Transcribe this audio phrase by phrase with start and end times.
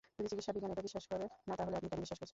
[0.17, 2.29] যদি চিকিৎসা বিজ্ঞান এটা বিশ্বাস করে না, তাহলে আপনি কেন বিশ্বাস করছেন?